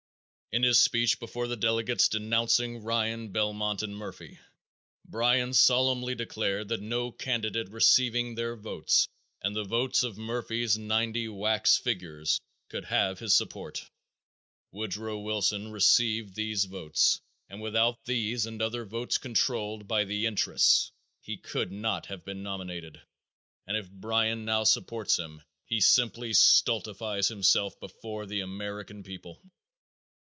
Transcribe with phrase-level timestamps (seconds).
[0.53, 4.37] _In his speech before the delegates denouncing Ryan, Belmont and Murphy,
[5.05, 9.07] Bryan solemnly declared that no candidate receiving their votes
[9.41, 13.89] and the votes of Murphy's "ninety wax figures" could have his support.
[14.73, 20.91] Woodrow Wilson received these votes and without these and other votes controlled by "the interests"
[21.21, 23.01] he could not have been nominated,
[23.65, 29.41] and if Bryan now supports him he simply stultifies himself before the American people.